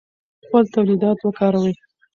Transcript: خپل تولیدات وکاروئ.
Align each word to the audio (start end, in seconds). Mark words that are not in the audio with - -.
خپل 0.45 0.63
تولیدات 0.73 1.19
وکاروئ. 1.23 1.73